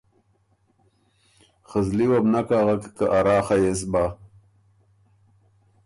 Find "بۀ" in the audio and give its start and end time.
3.91-4.05